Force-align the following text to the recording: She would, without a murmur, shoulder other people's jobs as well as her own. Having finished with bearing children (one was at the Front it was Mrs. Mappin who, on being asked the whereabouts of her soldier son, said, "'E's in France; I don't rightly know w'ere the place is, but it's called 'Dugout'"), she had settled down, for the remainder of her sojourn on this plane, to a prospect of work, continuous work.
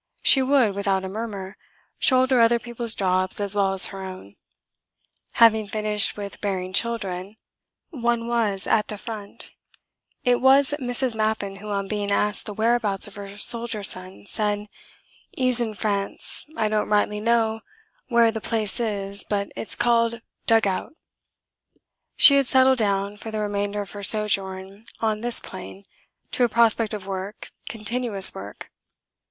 She 0.23 0.41
would, 0.41 0.73
without 0.73 1.05
a 1.05 1.07
murmur, 1.07 1.57
shoulder 1.99 2.41
other 2.41 2.57
people's 2.57 2.95
jobs 2.95 3.39
as 3.39 3.53
well 3.53 3.71
as 3.71 3.85
her 3.93 4.01
own. 4.03 4.35
Having 5.33 5.67
finished 5.67 6.17
with 6.17 6.41
bearing 6.41 6.73
children 6.73 7.37
(one 7.91 8.27
was 8.27 8.65
at 8.65 8.87
the 8.87 8.97
Front 8.97 9.51
it 10.23 10.41
was 10.41 10.73
Mrs. 10.79 11.13
Mappin 11.13 11.57
who, 11.57 11.69
on 11.69 11.87
being 11.87 12.09
asked 12.11 12.47
the 12.47 12.53
whereabouts 12.55 13.05
of 13.05 13.13
her 13.13 13.37
soldier 13.37 13.83
son, 13.83 14.25
said, 14.25 14.69
"'E's 15.37 15.59
in 15.59 15.75
France; 15.75 16.47
I 16.57 16.67
don't 16.67 16.89
rightly 16.89 17.19
know 17.19 17.59
w'ere 18.09 18.31
the 18.31 18.41
place 18.41 18.79
is, 18.79 19.23
but 19.23 19.51
it's 19.55 19.75
called 19.75 20.19
'Dugout'"), 20.47 20.95
she 22.15 22.37
had 22.37 22.47
settled 22.47 22.79
down, 22.79 23.17
for 23.17 23.29
the 23.29 23.39
remainder 23.39 23.81
of 23.81 23.91
her 23.91 24.01
sojourn 24.01 24.85
on 24.99 25.21
this 25.21 25.39
plane, 25.39 25.83
to 26.31 26.43
a 26.43 26.49
prospect 26.49 26.95
of 26.95 27.05
work, 27.05 27.51
continuous 27.69 28.33
work. 28.33 28.71